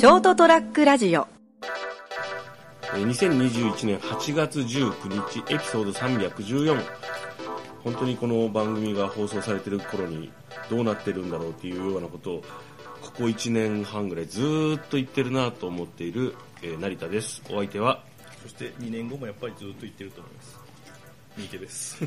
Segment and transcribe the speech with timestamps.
[0.00, 1.28] ショートトラックラジオ
[2.94, 6.82] 2021年8月19日エピソード314
[7.84, 10.32] 本当にこの番組が放送されてる頃に
[10.70, 12.42] どうなってるんだろうっていうようなことを
[13.02, 18.02] ここ1年半ぐらいずーっと言ってるなと思っている、えー成田ですお相手は
[18.42, 20.58] そして2年後もやっぱりずっと言ってると思います。
[21.36, 21.98] 三池です。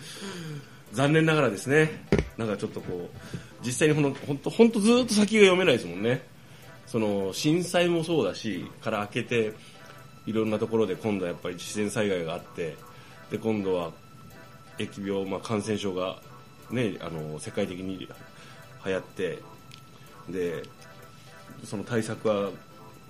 [0.92, 2.04] 残念ながらですね
[2.36, 3.18] なんかちょっとこう
[3.64, 6.30] 実際にほんとほんとほんとずーっと先が読めないですもんね
[6.86, 9.54] その震災もそうだしから明けて
[10.26, 12.76] いろんなところで今度はやっぱり自然災害があって
[13.30, 13.92] で今度は
[14.78, 16.18] 疫病、まあ、感染症が、
[16.70, 18.08] ね、あの世界的に
[18.84, 19.38] 流行って
[20.28, 20.62] で
[21.64, 22.50] その対策は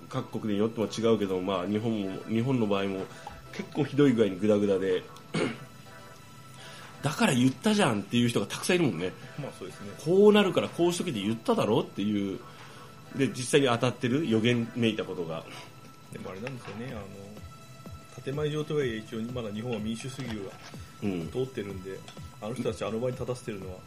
[0.09, 3.05] 各国によっても違うけど、まあ、日本も日本の場合も
[3.51, 5.03] 結構ひどい具合にグダグダで
[7.01, 9.89] だから言ったじゃんっていう人がたくさんいるもんねまあそうですね。
[10.05, 12.39] こうなるからこうしとけて言っただろっていう
[13.15, 15.43] で実際に当たってる予言めいたことが。
[16.11, 20.33] でもあれなんですよね、あの、建前上とはいえ一応まだ日本は民主主義が
[21.03, 21.29] うん。
[21.31, 21.97] 通ってるんで、
[22.41, 23.77] あの人たちあの場に立たせてるのは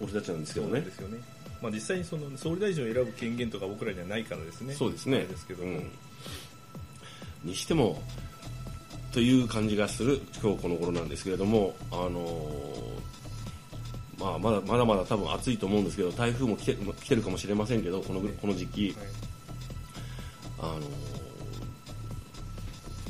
[0.00, 1.18] 俺たちなんですけそどねですよね。
[1.60, 4.74] まあ実際にその総理大臣を選ぶ権限とか僕らにはないからですね。
[4.74, 5.24] そうですね。
[5.24, 5.90] ですけども、うん。
[7.44, 8.02] にしても
[9.12, 13.17] という感じがする今日この頃なんですけれども、あのー
[14.18, 19.06] まあ、まだまだまだ多分暑いと思うんですけど台風も来て来てるかもしれませんけどこのこの時期、はい。
[20.60, 20.82] あのー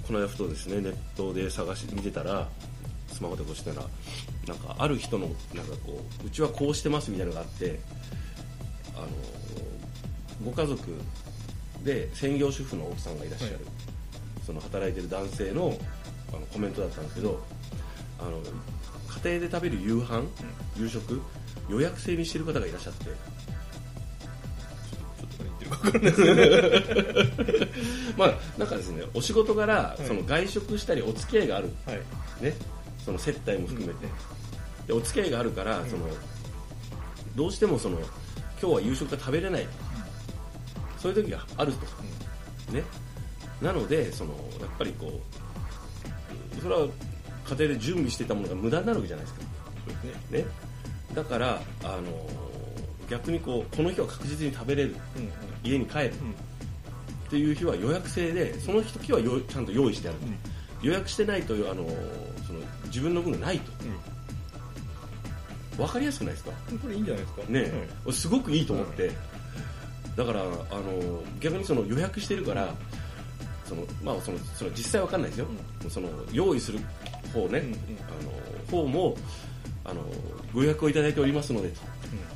[0.06, 2.48] この間ふとですねネットで探し見てたら
[3.12, 3.86] スマホでこうしたら
[4.46, 7.78] なんかある人のなんかこううちはこうしてますみたいなのがあって
[8.96, 9.08] あのー
[10.44, 10.80] ご家族
[11.84, 13.62] で専業主婦の奥さんがいらっしゃる、はい。
[14.46, 15.76] その働いてる男性の
[16.30, 17.42] あのコメントだったんですけど
[18.18, 18.40] あの
[19.24, 20.22] 家庭で食べる夕飯、
[20.76, 21.20] 夕食
[21.68, 23.04] 予約制にしてる方がいらっしゃって。
[23.04, 23.12] ちょ
[25.24, 26.50] っと何言ってるか分からない。
[26.50, 27.02] です
[27.42, 27.66] けど、
[28.16, 30.02] まあなんかですねお仕事柄、い。
[30.06, 31.70] その外食したりお付き合いがある。
[31.86, 31.96] はい。
[32.42, 32.54] ね。
[33.04, 34.06] その接待も含めて、
[34.86, 36.06] でお付き合いがあるから、その
[37.34, 37.98] どうしてもその
[38.60, 39.66] 今日は夕食が食べれない、
[40.98, 42.84] そういう時があると、ね。
[43.62, 45.20] なのでそのやっぱりこ
[46.56, 46.86] うそれは
[47.48, 49.44] 家庭で準備していたものが無駄になるわけじゃないですか。
[50.32, 50.40] ね。
[50.40, 50.46] ね。
[51.14, 52.02] だからあの
[53.08, 54.96] 逆にこうこの日は確実に食べれる。
[55.16, 55.30] うんうん。
[55.64, 56.12] 家に帰る。
[56.20, 56.30] うん。
[56.30, 60.18] っていう日は予約制でその日はよちゃんと用意してある、
[60.80, 61.86] 予約してないとあの
[62.46, 63.72] その自分の分がないと。
[65.76, 66.50] 分かりやすくないですか？
[66.72, 66.78] うん。
[66.78, 67.42] これいいんじゃないですか？
[67.48, 67.72] ね、
[68.12, 69.10] すごくいいと思って、
[70.16, 72.74] だからあの逆にその予約してるから
[73.64, 75.46] その、まあ、そのその実際わかんないですよ、
[75.88, 76.80] その用意する
[77.32, 77.76] 方ね、うんうん。
[78.72, 79.16] あの方も
[79.84, 80.02] あの
[80.52, 81.70] ご予約をいただいておりますので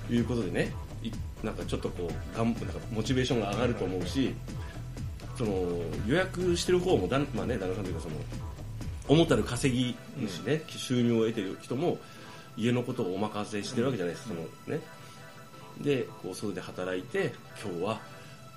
[0.08, 0.72] ということでね
[1.02, 1.10] い
[1.44, 4.34] なんかちょっとこうがんなんかモチベーションが上がると思うし、
[5.36, 5.52] その
[6.06, 8.14] 予約してる方もだん、まあね、旦那さんというかその
[9.08, 11.98] 思ったる稼ぎ主ね、収入を得てる人も
[12.56, 14.80] 家のことをお任せしてるわけじゃないです、そのね。
[15.80, 18.00] でこう外で働いて今日は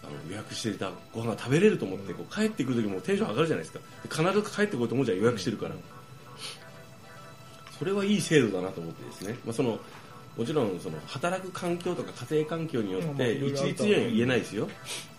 [0.03, 3.79] あの予約していたご飯が食べれると思ってこう帰ってくる時もテンション上がるじゃないですか。
[4.23, 5.75] で必ず帰ってこようと思うじゃん予約してるから、
[7.77, 9.79] それはいい制度だなと思ってですね、まあ、その
[10.37, 14.67] もちろんその働く環境とか家庭環境によって一律には言えないですよ。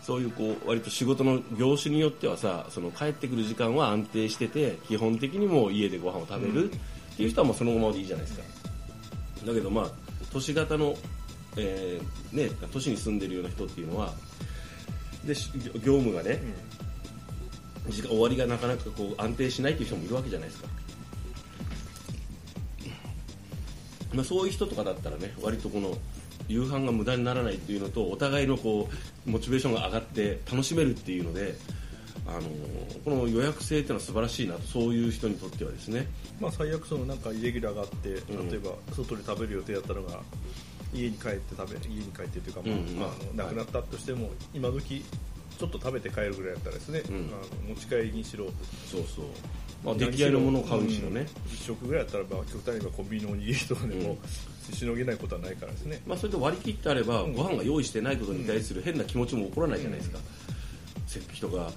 [0.02, 6.76] そういうこう割と仕事の業種によってはさその帰ってくる時間は安定してて基本的にもう家でご飯を食べるっ
[7.16, 8.44] ていう人はもうそのままでいいじゃないですか。
[9.46, 9.90] だけどまあ
[10.32, 10.96] 都市型の、
[11.56, 14.12] えーね、都市に住んでるような人っていうのは
[15.24, 15.50] でし
[15.82, 16.40] 業務がね、
[17.88, 20.68] 時間終わりがなかなかこう安定しないっていう人もいるわけじゃないですか、
[24.14, 25.96] まあ、そういう人とかだったらね割とこの
[26.48, 28.88] 夕飯が無駄にならないっていうのとお互いのこ
[29.26, 31.54] うモチベーションが上がって楽しめるっていうので、
[32.28, 32.40] あの
[33.04, 36.06] この予約制っていうのは素晴らしいなとそういう人にとってはですね。
[36.40, 38.48] まあ最悪そのなんかイレギュラーがあって、ん。
[38.48, 40.20] 例えば外で食べる予定だったのが
[40.92, 42.98] 家に帰って食べ家に帰ってというか、まあうん。
[42.98, 43.24] まああ。
[43.36, 45.04] のなくなったとしても今時
[45.58, 47.14] ちょっと食べて帰るぐらいだったらですね、うん。
[47.14, 47.18] あ
[47.68, 48.46] の持ち帰りにしろ
[48.90, 49.24] そうそう、
[49.86, 54.18] まあ、出来合いのものを買うにしろね、うん一食ぐらいだったら、まあ、極端に言えばコンビニのおにぎりとかでも、
[54.72, 56.02] しのげないことはないからですね。
[56.06, 57.34] まあ、それで割り切ってあれば、うん。
[57.34, 60.18] ご飯が用意してないことに対する変な気持ちも起こらないじゃないですか、
[61.06, 61.70] せ人が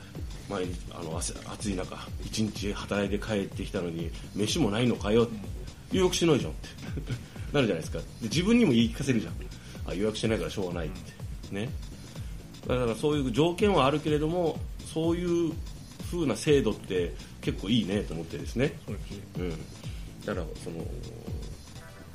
[0.50, 1.96] 毎日あの汗暑い中
[2.26, 5.28] 一日働いて帰ってきたのに飯もないのかよ、
[5.92, 6.70] 予約してないじゃんって。
[7.54, 8.00] なるじゃないですか。
[8.00, 9.34] で自分にも言い聞かせるじゃん。
[9.86, 11.56] あ予約してないからしょうがないって。
[11.56, 11.70] ね。
[12.68, 14.60] だからそういう条件はあるけれども
[14.94, 15.54] そういう
[16.12, 18.74] 風な制度って結構いいねと思ってですね。
[18.86, 19.18] そうですね。
[19.38, 19.50] うん、
[20.26, 20.86] だからその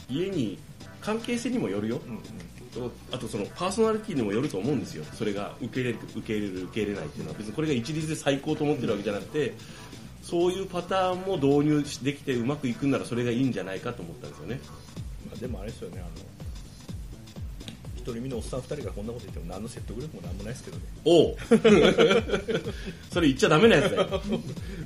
[0.09, 0.59] 家に
[1.01, 2.93] 関係性にもよるよ、うんうん。
[3.13, 5.05] あとそのパーソナリティにもよると思うんですよ。
[5.13, 9.55] それが受け入れる受け入れる受け入れないっていうのは別にこれが一律で最高と思ってるわけじゃなくて
[10.23, 14.61] そういうパターンも導入できてうまくいくんならそれがいいんじゃないかと思ったんですよね。
[15.27, 16.34] まあ、でもあれですよねあの
[18.05, 20.83] 一人身のおっさん二人がこんなこと言っても何の説得力もなんもないですけどね。
[21.07, 21.37] おう。
[23.11, 24.23] それ言っちゃダメなやつだよ。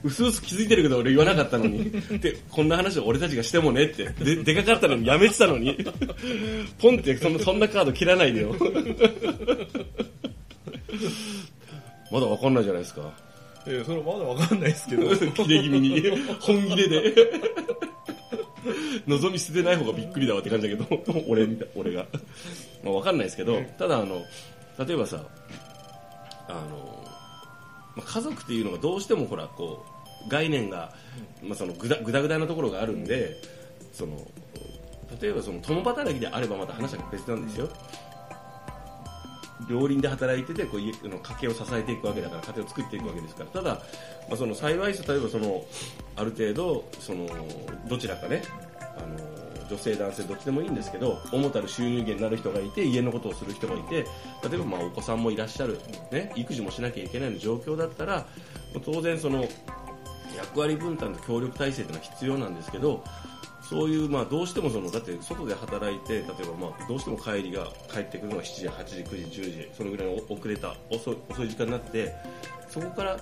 [0.04, 1.90] うすうす気づいてるけど俺言わなかったのに。
[2.20, 4.08] でこんな話を俺たちがしてもねって。
[4.24, 5.84] ででかかったのにやめてたのに。
[6.78, 8.54] ポンってそんなそんなカード切らないでよ。
[12.12, 13.12] まだわかんないじゃないですか。
[13.66, 15.08] ええそれまだわかんないですけど。
[15.34, 16.02] 切れ気味に。
[16.38, 17.14] 本気でで。
[19.06, 21.22] 望み捨ててない方がびっくりだわって感じだけど。
[21.28, 22.06] 俺俺が、
[22.82, 24.22] まあ、わかんないですけどただあの
[24.78, 25.22] 例えばさ
[26.48, 27.04] あの、
[27.96, 29.84] まあ、家族っていうのがどうしてもほらこ
[30.26, 30.92] う概念が、
[31.42, 33.36] まあ、そのぐだぐだぐだなところがあるんで
[33.92, 34.16] その
[35.20, 37.68] 例えばその共働きであればまた話は別なんですよ。
[39.68, 43.50] 両輪で働いててこう家の家計を支えていくわけだから家庭を作っていくわけですから。
[43.50, 43.74] ただ、
[44.28, 45.64] まあ、その幸い例えばその
[46.16, 47.26] ある程度その
[47.88, 48.42] どちらかね
[48.80, 54.06] あの女性男性どっちでもいいんですけど主たる収入源になる人がいて家のことをする人がいて
[54.48, 55.78] 例えばまあお子さんもいらっしゃる、
[56.10, 58.26] ね、育児もしなきゃいけない状況だったら
[58.84, 59.44] 当然その
[60.36, 63.02] 役割分担と協力体制というのは必要なんですけど
[63.68, 72.14] そういう、まあ、どうしてもその、だって外で働いて、例えば、まあ、どうしても帰りが、帰ってくるのが7時、8時、9時、10時、そのぐらいの遅れた、遅い、遅い時間になって、
[72.70, 73.18] そこから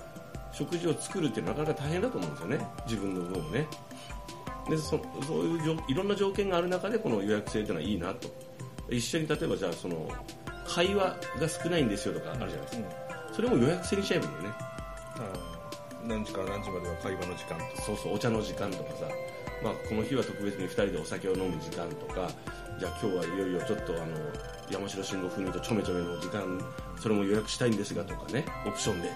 [0.53, 2.65] 食事を作るっていうのはなかなか大変だと思うんですよね。
[2.85, 3.67] 自分の分をね。
[4.69, 8.27] で、そそういういろんな条件がある中で、この予約制っていうのはいいなと。
[8.89, 10.09] 一緒に、例えばじゃあ、その、
[10.67, 12.89] 会話が少ないんですよとかあるじゃないですか。
[13.33, 14.49] それも予約制にしちゃえばいいよね。
[14.59, 19.07] あー何時から何時までは会話の時間とそうそうお茶の時間とかさ、
[19.61, 22.31] まあ、この日は特別に2人でお酒を飲む時間とか。
[22.79, 24.05] じゃあ今日はいよいよちょっとあの
[24.69, 26.61] 山城慎吾風味とちょめちょめの時間。
[27.01, 28.45] それも予約したいんですがとかね。
[28.67, 29.09] オプションで。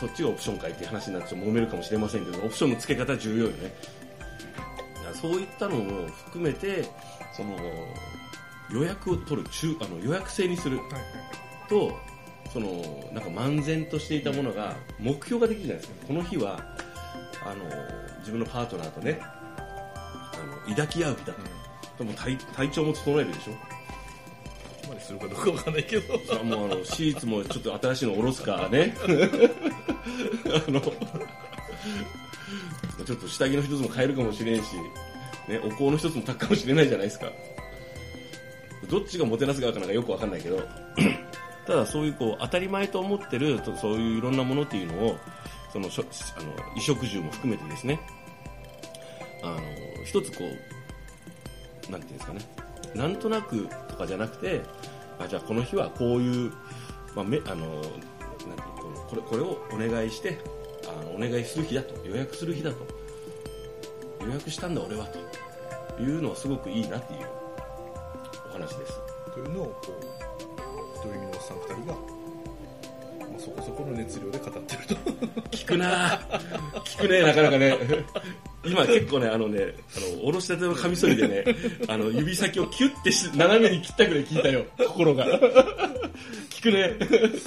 [0.00, 3.74] そっちがオプションかいっていう話になって揉めるかもしれませんけどオプションの付け方重要よね
[5.20, 6.84] そういったのも含めて
[7.32, 7.56] その
[8.70, 10.78] 予約を取る中あの予約制にする
[11.68, 11.98] と
[12.52, 12.68] その
[13.12, 16.06] なんか漫然としていたものが目標ができるじゃないですか。
[16.06, 16.58] この日は
[17.44, 17.64] あの
[18.20, 21.32] 自分のパートナーとねあの抱き合う日だ。
[21.34, 23.52] と、でも体体調も整えるでしょ。
[24.88, 26.18] までするかどうかわかんないけど。
[26.20, 28.96] さあもうあの シーツもちょっと新しいの下ろすかね。
[30.46, 30.80] あの
[33.04, 34.70] ちょっと下着の一つも買えるかもしれんし、
[35.48, 37.32] ね、お香の一つも炊くかもしれないじゃないですか。
[38.88, 40.60] どっちがもてなす側かなんかよくわかんないけど。
[41.66, 45.18] ただそういうこう当たり前と思ってるとそういういろんなものっていうのを
[45.70, 46.04] そのしょ
[46.38, 48.00] あの衣食住も含めてですね。
[49.42, 49.60] あの
[50.04, 50.44] 一つこ
[51.88, 52.40] うなんていうんですかね。
[52.94, 54.62] なんとなくとかじゃなくて
[55.18, 56.52] あじゃあこの日はこういう、
[57.14, 60.38] まあ、めあのなんていうのこれこれをお願いして
[60.88, 62.86] あのお願いする日だと予約する日だと。
[64.26, 65.27] 予約したんだ俺はと。
[66.00, 67.20] いうのはすごくいいなっていう
[68.50, 68.92] お話です。
[69.32, 70.18] というのをこう
[70.96, 74.94] 一人身のおっさん二人が、まあ、そこそこの熱量で語ってると。
[75.56, 76.18] 聞くな。
[76.18, 76.40] ぁ
[76.84, 77.76] 聞くねなかなかね。
[78.64, 81.44] 今結構ねあのねあのおろしたてのカミソリでね
[81.88, 84.64] あの指先をキュッてし斜めに切ったぐらい聞いたよ。
[84.78, 85.26] 心が。
[86.50, 86.94] 聞くね。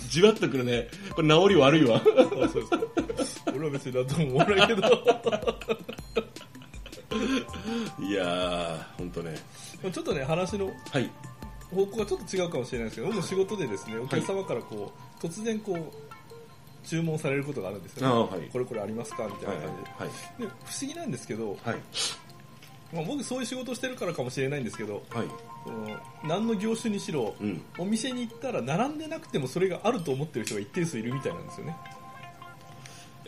[0.09, 0.87] じわっとくるね。
[1.13, 1.97] これ治り悪いわ。
[1.97, 2.01] あ
[2.47, 2.63] そう
[3.17, 3.51] ですか。
[3.53, 4.81] 俺は別にだと思わないけど
[8.11, 9.35] いやー本当ね。
[9.91, 11.09] ちょっとね話のはい。
[11.73, 14.91] 方向がちょっと違うかもしれないですけど僕も仕事でですねお客様からこ
[15.21, 18.49] う、突然こう注文されることがあるんですよ、ねあーはい。
[18.49, 19.23] これこれありますか？
[19.25, 20.09] みたいはいな感じで,、はい。
[20.09, 21.75] で不思議なんですけど、はい。
[22.93, 25.27] まあ、僕そういう仕事してるからかもしれないんですけどはい。
[25.63, 27.61] その何の業種にしろ、うん。
[27.77, 31.77] お店に行ったら並んでなくてもそれがあると思ってる人が一定数いるみたいなんですよね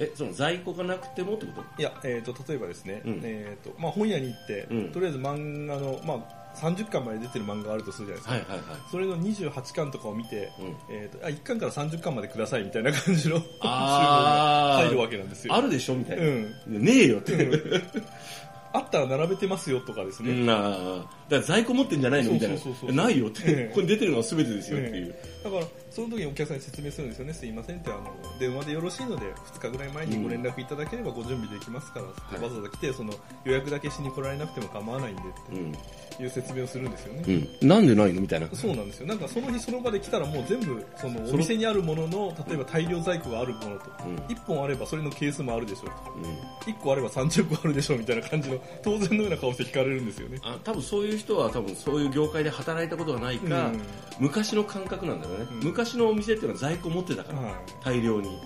[0.03, 1.81] えその在庫がなくてもってこと？
[1.81, 3.21] いや、えー、と例えばですね、うん。
[3.23, 4.91] えーとまあ、本屋に行って、うん。
[4.91, 8.79] とりあえず漫画の、まあ、30巻まで出てる漫画があるとするじゃないですか、はいはいはい。
[8.91, 10.75] それの28巻とかを見て、うん。
[10.89, 15.55] えー、とあ1巻から30巻までくださいみたいな感じの注文が入るわけなんですよ。
[15.55, 16.53] あるでしょみたいな、うん。
[16.67, 17.33] ねえよって、
[18.73, 23.03] あったら並べてますよとかですね、だから在庫持ってんじゃないのみたいな。
[23.03, 23.71] ないよって、ええ。
[23.73, 27.33] これ出てるのは全てですよっていう、だからその時にお客さんに説明するんですよね。
[27.33, 33.13] すいませんってあの電話でよろしいので2日ぐらい前にご連絡いただければご準備できますからって、はいわざわざ来てその
[33.45, 35.71] 予約だけしに来られなくても構わないんでっうん。
[36.17, 37.23] ていう説明をするんですよね、
[37.61, 38.21] うん、なんでないの？
[38.21, 38.47] みたいな。
[38.53, 39.07] そうなんですよ。
[39.07, 44.15] なんかその日その場で来たらもう全部そのお店にあるものの例えば大量在庫があるものと、うん。
[44.27, 45.85] 1本あればそれのケースもあるでしょう。
[46.05, 46.73] とうん。
[46.73, 50.39] 1個あれば30個あるでしょうみたいな感じの当然のような顔して聞かれるんですよね。
[50.43, 53.81] あ多分そういう人は多分そういう業界で働いたことがないか、うん。
[54.19, 57.53] 昔の感覚なんだろうね、うん昔のお店っていうのは在庫持ってたから、はい。
[57.83, 58.39] 大量に。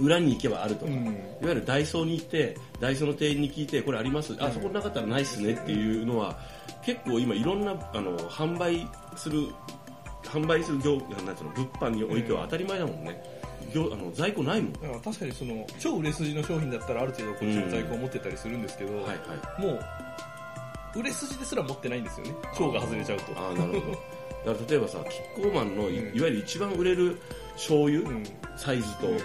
[0.00, 1.04] 裏に行けばあるとか、うん。
[1.04, 4.52] いわゆるダイソーに行ってダイソーの店員に聞いてこれあります、あうん。
[4.52, 6.38] そこなかったらないっすねっていうのは
[6.82, 9.48] 結構今いろんなあの販売する
[10.24, 13.22] 販売する業なんつうの物販においては当たり前だもんね、
[13.74, 14.72] 業あの在庫ないもん。
[15.02, 19.12] 確かにその超売れ筋の商品だったらある程度こっちの在庫を持ってたりするんですけど、はいは
[19.58, 19.62] い。
[19.62, 19.72] も
[20.94, 22.34] う売れ筋ですら持ってないんですよね。
[22.56, 23.38] 超が外れちゃうと。
[23.38, 23.98] ああなるほど
[24.46, 24.98] だから例えばさ
[25.34, 27.20] キッコーマンのい,、わゆる一番売れる
[27.54, 28.24] 醤油、うん。
[28.56, 29.18] サイズと、うん。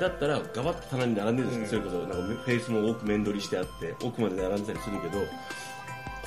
[0.00, 1.90] だったらガバッと棚に並んでるんですよ、うん。
[1.90, 5.18] それこそなんかフェイスも多く面取りしてあって奥まで並んでたりするけど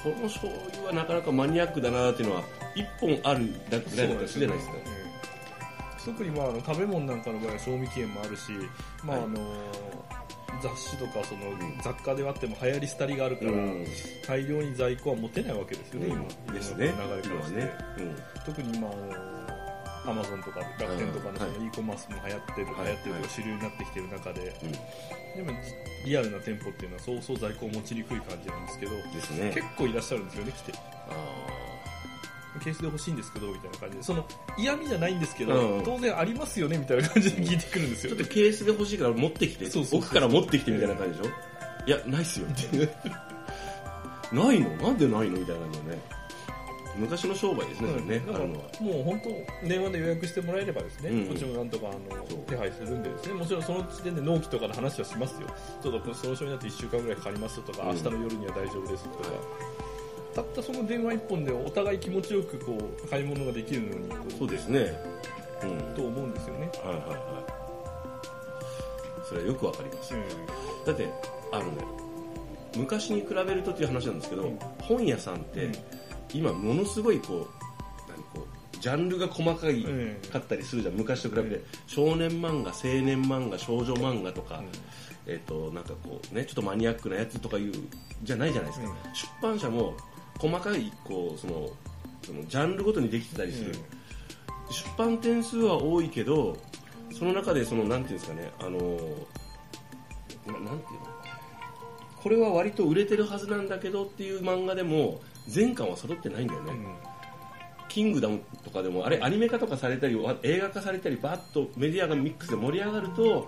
[0.04, 2.44] この醤油はなかなかマニアックだなっていうのは
[2.76, 4.76] 一本あるだけぐらいだったらしれないですか？
[4.76, 6.14] うん。
[6.14, 8.52] 特にまあ食べ物なんかの場合は賞味期限もあるし、
[9.04, 9.26] まあはい。
[9.26, 9.40] あの
[10.62, 11.80] 雑誌とかそのん。
[11.84, 13.86] 雑貨であっても流行り廃りがあるから、うん。
[14.28, 16.54] 大量に在庫は持てないわけですよね、今。
[16.54, 16.86] ですね。
[16.86, 17.04] 流れか
[17.36, 17.72] らして、ね、
[18.46, 21.60] 特に今あのアマゾンとか楽天とかのそうん。
[21.60, 22.86] の e コマースも流行ってる、はい。
[22.86, 25.46] 流行ってるとか主流になってきてる中で、うん。
[25.46, 25.60] でも
[26.06, 29.52] リアルな店舗っていうのはそうそう在庫を持ちにくい感じなんですけど、うん、ですね。
[29.54, 30.74] 結構いらっしゃるんですよね来て。
[31.10, 31.12] あ
[32.66, 34.04] ケースで欲しいんですけどみたいな感じで。
[34.04, 34.26] その
[34.58, 35.84] 嫌味じゃないんですけど、うん。
[35.86, 38.14] 当然ありますよねみたいな感じで聞いてくるんですよ。
[38.14, 39.70] ーちょっとケースで欲しいから持ってきて。
[39.70, 41.32] そうそうそう奥から持ってきてみたいな感じでしょ？
[41.88, 42.48] いやないっすよ。
[42.48, 42.78] っ て
[44.36, 44.70] ないの？
[44.78, 45.40] なんでないの？
[45.40, 46.02] みたいな感じでね。
[46.98, 48.20] 昔の商売ですね、それね。
[48.26, 49.20] だからのはもう本
[49.62, 51.28] 当電話で予約してもらえればですね、うん。
[51.28, 52.38] こっちもなんとかあそう。
[52.40, 53.34] の手配するんでですね。
[53.34, 55.48] もちろんその時点で納期とかの話はしますよ。
[55.84, 57.90] ちょっとその商になって1週間ぐらいかかりますとか、うん。
[57.90, 59.16] 明日の夜には大丈夫ですとか、
[60.36, 64.94] たったその電話一本でお互い気持ちよくこう買い物ができるのにそうですね。
[65.64, 65.96] うん。
[65.96, 67.18] と思うんですよね、はいはいはい。
[69.28, 70.14] それはよくわかります。
[70.86, 71.10] だって
[71.54, 71.86] あのね
[72.76, 74.60] 昔に比べるとっていう話なんですけど、うん。
[74.82, 75.74] 本屋さんって、うん。
[76.34, 80.16] 今ものすごいこう何こうジャンルが細かい、うん。
[80.34, 80.96] かったりするじゃん。
[80.96, 81.64] 昔と比べて、うん。
[81.88, 84.66] 少年漫画青年漫画少女漫画とか、うん。
[85.32, 87.72] えっ、となんかこうねちょっとマニアックなやつとかいう
[88.22, 88.96] じゃないじゃないですか、うん。
[89.16, 89.96] 出版社も
[90.40, 91.70] 細かいこうその
[92.24, 93.74] そのジャンルごとにできてたりする、
[94.70, 96.58] 出版点数は多いけど
[97.12, 98.80] その中でそのなんていうんですかねあの
[100.48, 101.06] ななんていうの？
[102.22, 106.96] これは割と売れてるはずなんだけどっていう漫画でも全巻は揃ってないんだよね、うん。
[107.88, 113.48] キングダムとかでもあれアニメ化とかされたりわ映画化されたりバッとメディアがミックスで盛り上がると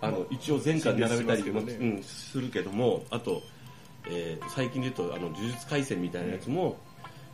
[0.00, 1.96] あの一応全巻並べたり進出しますけどね。
[1.96, 3.40] うん、するけどもあと、
[4.10, 6.78] えー最近で言うとあの呪術廻戦みたいなやつも、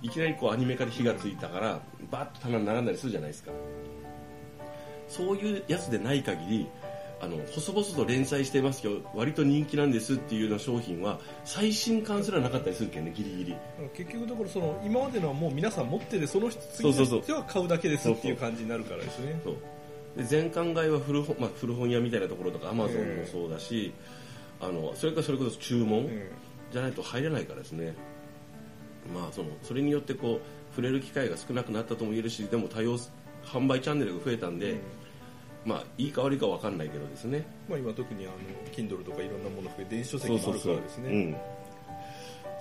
[0.02, 3.52] いきなりこうアニメ化で火がついたからバッと棚に並んだりするじゃないですか。
[5.08, 6.66] そういうやつでない限り
[7.20, 13.56] あの細々と連載してますけど割と人気なんですっていうような商品は最新刊すらなかったりするけんねギリギリ。
[13.94, 19.40] 結局だからその今までのはもう皆さん持っててその人次の人は買うだけですっていう感じになるからですね。
[19.44, 19.56] そう。
[20.16, 23.92] で全巻買いは古本,、まあ、古本屋みたいなところとかアマゾンもそうだし、
[24.60, 26.00] あのそれからそれこそ注文。
[26.00, 26.28] うん
[26.74, 27.94] じゃないと入れないからですね、
[29.14, 32.98] まあ、そのそれによってこう触れる機会が少なくなったとも言えるしでも多様
[33.44, 34.80] 販売チャンネルが増えたんで、うん。
[35.64, 37.46] まあ、いいか悪いか分かんないけどですね。
[37.68, 38.34] まあ、今特にあの
[38.72, 41.10] Kindle とかいろんなもの含め電子書籍もあるからですね。
[41.10, 41.36] うん。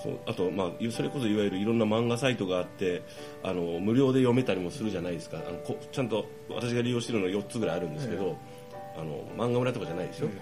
[0.04, 3.02] そうあと、まあ、それこそいわゆるいろんな漫画サイトがあって
[3.42, 5.38] あの無料で読めたりもするじゃないですか。
[5.38, 8.38] あのこちゃんと私が利用してるの4つぐらいあるんですけど、
[8.96, 10.40] あの漫画村とかじゃないでしょ、うん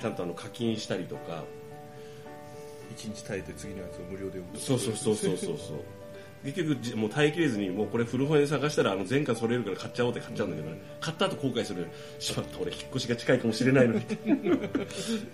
[0.00, 1.44] ちゃんとあの課金したりとか
[2.92, 5.78] 一日耐えて次のやつを無料で読むとそうそうそうそうそうそう。
[6.44, 10.80] 結局じもう耐えきれずにもうこれ古本屋で探したらあの前回それるから買っちゃおうって買っちゃうんだけど、ね。
[11.00, 11.86] 買った後後悔する
[12.18, 14.02] しまった俺引っ越しが近いかもしれないのに。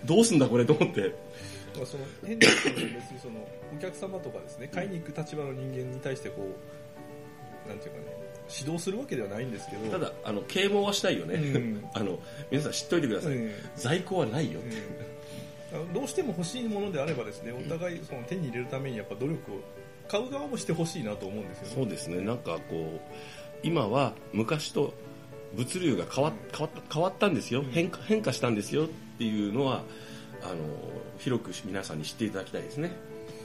[0.03, 1.01] どうすんだこれと思って。
[1.01, 1.13] だか
[1.79, 6.45] らその変な話別にそのお客様とかですね買いに行く立場の人間に対してこ
[7.65, 8.05] うなんていうかね
[8.49, 9.89] 指導するわけではないんですけど。
[9.91, 11.85] ただあの啓蒙はしたいよね、うん。
[11.93, 12.19] あの
[12.51, 13.51] 皆さん知っといてください、うん。
[13.75, 15.07] 在庫はないよって、あの
[15.93, 19.59] どうしても欲しいものであればですねお互いその手に入れるためにやっぱ努力を
[20.07, 21.73] 買う側もしてほしいなと思うんですよね。
[21.75, 22.21] そうですね。
[22.21, 23.01] なんかこう
[23.63, 24.93] 今は昔と
[25.55, 27.71] 物流が変わ変わった変わったんですよ、うん。
[27.71, 28.85] 変化変化したんですよ。
[28.85, 29.83] っていうのは
[30.43, 30.55] あの
[31.17, 32.91] 広く皆さんに知っていただきたいですね。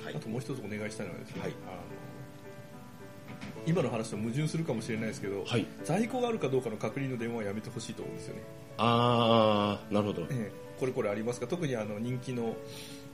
[0.05, 0.15] はい。
[0.15, 1.53] あともう一つお願いしたいのはですね、はい。
[1.67, 1.77] あの
[3.67, 5.67] 今の話と矛盾するかもしれないですけど、はい。
[5.85, 8.43] 在庫があるかどうかの確認の電話はやめてほしいと思うんですよね、
[8.79, 10.53] ああなるほど、ええ。
[10.79, 11.47] これこれありますか？
[11.47, 12.57] 特にあの人気の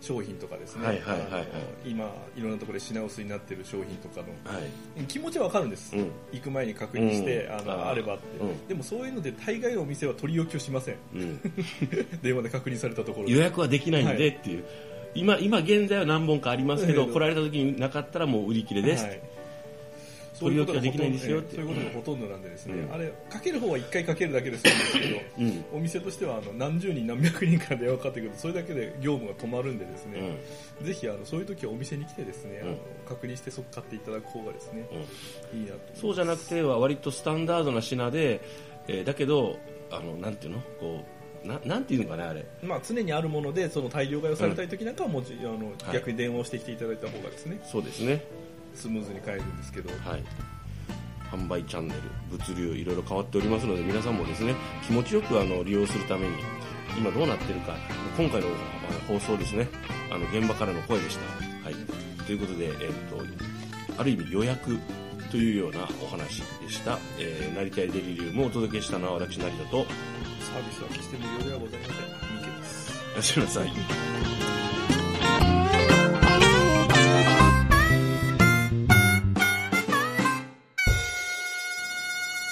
[0.00, 1.46] 商品とかですね、はいはいはい
[1.84, 4.56] 今いろんなところで品薄になってる商品とかの。
[4.56, 5.04] はい。
[5.04, 6.10] 気持ちはわかるんです、うん。
[6.32, 7.52] 行く前に確認して、うん。
[7.52, 7.88] あー。
[7.88, 8.68] あればって、うん。
[8.68, 10.96] でもそういうので大概のお店は取り置きをしません。
[11.14, 11.40] うん、
[12.22, 13.34] 電話で確認されたところで。
[13.34, 14.64] 予約はできないんでっていう、
[15.14, 17.12] 今今現在は何本かありますけど、ええ。
[17.12, 19.20] 来られた時になかったらもう売り切れです、はい
[20.40, 22.92] 取り置きはできないんですよってそういうことがほとんどなんでですね、うん。
[22.94, 25.64] あれかける方は1回かけるだけでするんですけどうん。
[25.74, 30.38] お店としてはあの何十人何百人から電話かかってくるとそれだけで業務が止まるんでですね、
[30.82, 32.78] ぜひあのそういう時はお店に来てですね、あのうん
[33.08, 34.86] 確認して即買っていただく方がですね、
[35.52, 35.60] うん。
[35.60, 38.40] いいなとそうじゃなくては割とスタンダードな品で、
[38.86, 39.58] えーだけど
[39.90, 40.60] あのなんていうの？
[40.80, 41.04] こ
[41.44, 42.44] うななんていうのかねあれ。
[42.62, 45.92] まあ、常にあるものでその大量買いをされたい時なんかはもう、あのはい。
[45.92, 47.60] 逆に電話をしてきていただいた方がですね。
[47.64, 48.24] そうですね
[48.74, 50.24] スムーズに買えるんですけど、はい。
[51.30, 54.54] 販売チャンネル物流いろいろ変わっておりますので皆さんもですね
[54.86, 56.36] 気持ちよくあの利用するために
[56.96, 57.76] 今どうなってるか
[58.16, 58.46] 今回の
[59.06, 59.68] 放送ですね
[60.10, 61.74] あの現場からの声でした、はい、
[62.24, 63.18] ということで、えっと
[63.98, 64.78] ある意味予約
[65.30, 69.84] というようなお話でした、えー、成田デリリウムをお届けしたのは私成田と。
[70.48, 71.94] サービスは決して無料ではございません。
[71.94, 73.60] 三池ですいらっしゃいませ